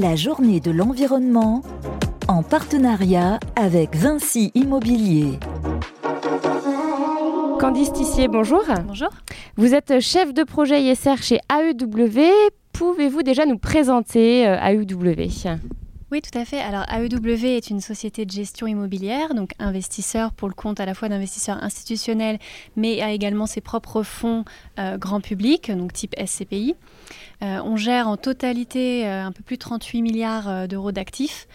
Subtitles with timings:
[0.00, 1.62] la journée de l'environnement
[2.26, 5.38] en partenariat avec Vinci Immobilier.
[7.58, 8.64] Candice Tissier, bonjour.
[8.86, 9.10] Bonjour.
[9.56, 12.30] Vous êtes chef de projet ISR chez AEW.
[12.72, 15.28] Pouvez-vous déjà nous présenter euh, AEW
[16.10, 16.60] oui, tout à fait.
[16.60, 20.94] Alors, AEW est une société de gestion immobilière, donc investisseur pour le compte à la
[20.94, 22.38] fois d'investisseurs institutionnels,
[22.76, 24.44] mais a également ses propres fonds
[24.78, 26.74] euh, grand public, donc type SCPI.
[27.42, 31.46] Euh, on gère en totalité un peu plus de 38 milliards d'euros d'actifs.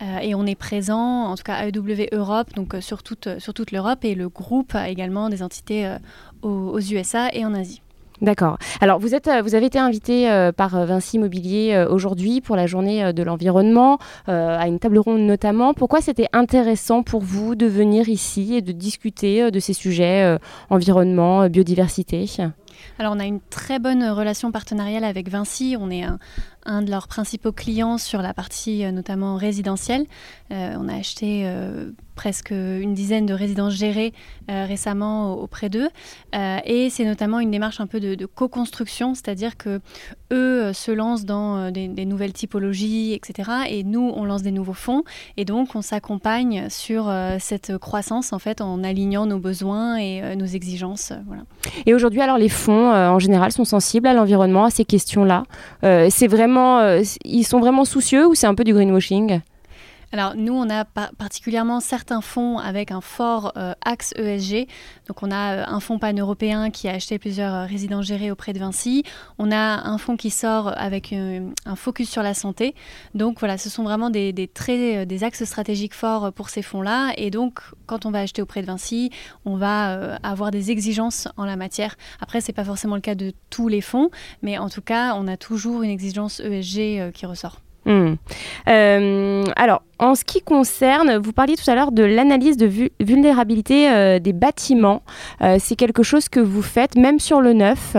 [0.00, 4.04] et on est présent, en tout cas AEW Europe, donc sur toute, sur toute l'Europe,
[4.04, 5.96] et le groupe a également des entités
[6.42, 7.80] aux USA et en Asie.
[8.20, 8.58] D'accord.
[8.80, 13.12] Alors, euh, vous avez été invité euh, par euh, Vinci Immobilier aujourd'hui pour la journée
[13.12, 15.74] de l'environnement, à une table ronde notamment.
[15.74, 20.38] Pourquoi c'était intéressant pour vous de venir ici et de discuter de ces sujets
[20.70, 22.26] environnement, biodiversité?
[22.98, 25.76] Alors on a une très bonne relation partenariale avec Vinci.
[25.78, 26.04] On est
[26.66, 30.06] un, de leurs principaux clients sur la partie euh, notamment résidentielle.
[30.50, 34.12] Euh, on a acheté euh, presque une dizaine de résidences gérées
[34.48, 35.88] récemment auprès d'eux.
[36.32, 39.80] et c'est notamment une démarche un peu de, co-construction, c'est-à-dire que
[40.32, 43.50] eux se lancent dans des, nouvelles typologies, etc.
[43.68, 45.04] Et nous, on lance des nouveaux fonds.
[45.36, 50.46] Et donc, on s'accompagne sur cette croissance, en fait, en alignant nos besoins et nos
[50.46, 51.12] exigences.
[51.26, 51.42] Voilà.
[51.86, 55.44] Et aujourd'hui, alors, les fonds, en général, sont sensibles à l'environnement, à ces questions-là?
[56.10, 59.40] c'est vraiment euh, ils sont vraiment soucieux ou c'est un peu du greenwashing?
[60.12, 64.68] Alors nous, on a particulièrement certains fonds avec un fort euh, axe ESG.
[65.08, 68.58] Donc on a euh, un fonds pan-européen qui a acheté plusieurs résidences gérées auprès de
[68.58, 69.04] Vinci.
[69.38, 72.74] On a un fonds qui sort avec un focus sur la santé.
[73.14, 77.12] Donc voilà, ce sont vraiment des, des axes stratégiques forts pour ces fonds-là.
[77.16, 79.10] Et donc quand on va acheter auprès de Vinci,
[79.44, 81.96] on va avoir des exigences en la matière.
[82.20, 84.10] Après, c'est pas forcément le cas de tous les fonds,
[84.42, 87.63] mais en tout cas, on a toujours une exigence ESG qui ressort.
[87.86, 88.14] Hmm.
[88.68, 93.90] Euh, alors, en ce qui concerne, vous parliez tout à l'heure de l'analyse de vulnérabilité
[93.90, 95.02] euh, des bâtiments.
[95.42, 97.96] Euh, c'est quelque chose que vous faites même sur le neuf.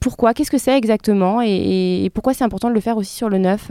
[0.00, 0.34] pourquoi?
[0.34, 1.40] Qu'est-ce que c'est exactement?
[1.42, 3.70] Et pourquoi c'est important de le faire aussi sur le neuf?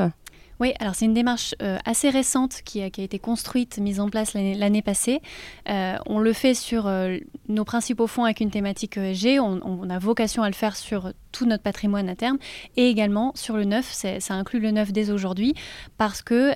[0.60, 4.34] Oui, alors c'est une démarche euh, assez récente qui a, été construite, mise en place
[4.34, 5.22] l'année passée.
[5.70, 9.40] Euh, on le fait sur euh, nos principaux fonds avec une thématique ESG.
[9.40, 12.38] On, a vocation à le faire sur tout notre patrimoine à terme
[12.76, 13.92] et également sur le neuf.
[13.92, 15.54] Ça inclut le neuf dès aujourd'hui
[15.98, 16.54] parce que,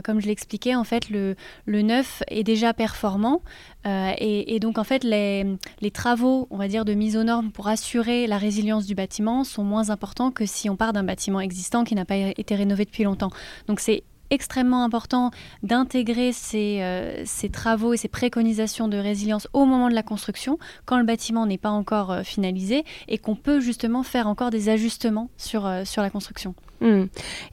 [0.00, 1.36] comme je l'expliquais, en fait, le,
[1.66, 3.42] le neuf est déjà performant.
[3.84, 5.44] Et, donc, en fait, les,
[5.80, 9.44] les, travaux, on va dire, de mise aux normes pour assurer la résilience du bâtiment
[9.44, 12.84] sont moins importants que si on part d'un bâtiment existant qui n'a pas été rénové
[12.84, 13.30] depuis longtemps.
[13.68, 15.30] Donc c'est extrêmement important
[15.62, 20.98] d'intégrer euh, ces, travaux et ces préconisations de résilience au moment de la construction, quand
[20.98, 25.28] le bâtiment n'est pas encore euh, finalisé et qu'on peut justement faire encore des ajustements
[25.36, 26.54] sur, euh, la construction.
[26.80, 27.04] Hmm.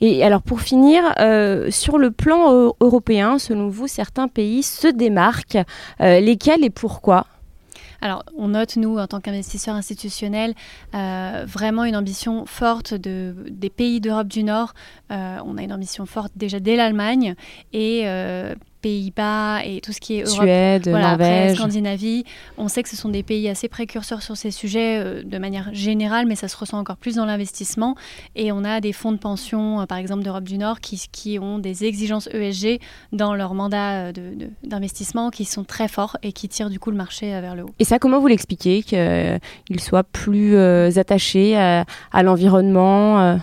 [0.01, 1.03] Et alors pour finir,
[1.69, 5.59] sur le plan européen, selon vous, certains pays se démarquent.
[5.99, 7.27] lesquels et pourquoi?
[8.01, 10.53] Alors, on note, nous, en tant qu'investisseurs institutionnels,
[10.95, 14.73] euh, vraiment une ambition forte de, des pays d'Europe du Nord.
[15.11, 17.35] Euh, on a une ambition forte déjà dès l'Allemagne
[17.73, 22.23] et euh, Pays-Bas et tout ce qui est Europe, Suède, Norvège, Scandinavie.
[22.57, 25.69] On sait que ce sont des pays assez précurseurs sur ces sujets euh, de manière
[25.73, 27.95] générale, mais ça se ressent encore plus dans l'investissement.
[28.35, 31.39] Et on a des fonds de pension, euh, par exemple d'Europe du Nord, qui, qui,
[31.39, 32.79] ont des exigences ESG
[33.11, 34.11] dans leur mandat euh,
[34.63, 37.73] d'investissement qui sont très forts et qui tirent du coup le marché vers le haut.
[37.79, 40.57] Et ça, comment vous l'expliquez qu'ils soient plus
[40.97, 43.39] attachés à, à l'environnement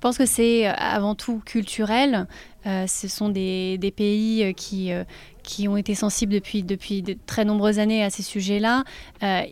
[0.00, 2.26] je pense que c'est avant tout culturel.
[2.64, 5.04] Euh, ce sont des, pays euh, qui, euh,
[5.50, 8.84] qui ont été sensibles depuis, depuis de très nombreuses années à ces sujets-là.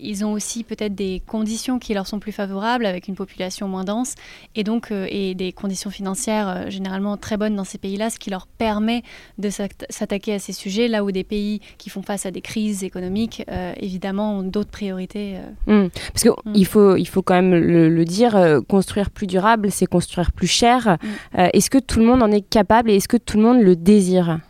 [0.01, 3.85] ils ont aussi peut-être des conditions qui leur sont plus favorables, avec une population moins
[3.85, 4.15] dense,
[4.55, 8.47] et donc et des conditions financières généralement très bonnes dans ces pays-là, ce qui leur
[8.47, 9.03] permet
[9.39, 12.85] de s'attaquer à ces sujets, là où des pays qui font face à des crises
[12.85, 13.45] économiques,
[13.77, 15.37] évidemment, ont d'autres priorités.
[15.67, 15.89] Mmh.
[16.13, 16.65] Parce qu'il mmh.
[16.65, 20.99] faut, il faut quand même le, dire, construire plus durable, c'est construire plus cher.
[21.03, 21.39] Mmh.
[21.53, 24.41] Est-ce que tout le monde en est capable est-ce que tout le monde le désire?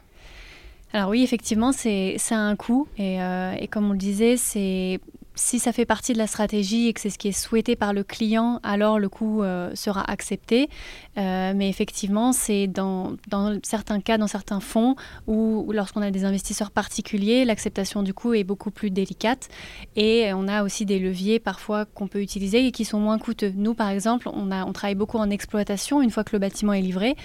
[0.92, 2.88] Alors oui, effectivement, c'est un coût.
[2.96, 5.00] Et, euh, et, comme on le disait, c'est
[5.38, 7.92] si ça fait partie de la stratégie et que c'est ce qui est souhaité par
[7.92, 10.68] le client, alors le coût euh, sera accepté.
[11.16, 13.16] Euh, mais effectivement, c'est dans,
[13.62, 14.96] certains cas, dans certains fonds,
[15.26, 19.48] ou lorsqu'on a des investisseurs particuliers, l'acceptation du coût est beaucoup plus délicate.
[19.94, 23.52] Et on a aussi des leviers parfois qu'on peut utiliser et qui sont moins coûteux.
[23.54, 26.72] Nous, par exemple, on, a, on travaille beaucoup en exploitation une fois que le bâtiment
[26.72, 27.16] est livré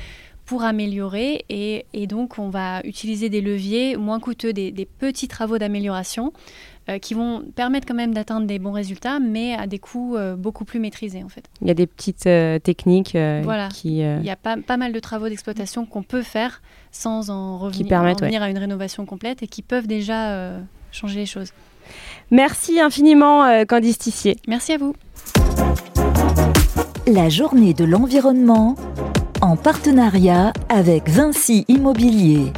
[0.45, 6.33] pour améliorer et, donc on va utiliser des leviers moins coûteux, des, petits travaux d'amélioration
[6.89, 10.35] euh, qui vont permettre quand même d'atteindre des bons résultats, mais à des coûts euh,
[10.35, 11.45] beaucoup plus maîtrisés en fait.
[11.61, 13.69] Il y a des petites euh, techniques voilà.
[13.69, 13.99] qui...
[13.99, 16.61] Il y a pas, pas mal de travaux d'exploitation qu'on peut faire
[16.91, 20.59] sans en revenir, à une rénovation complète et qui peuvent déjà
[20.91, 21.51] changer les choses.
[22.31, 24.37] Merci infiniment Candice Tissier.
[24.47, 24.93] Merci à vous.
[27.07, 28.75] La journée de l'environnement
[29.43, 32.53] en partenariat avec Vinci Immobilier.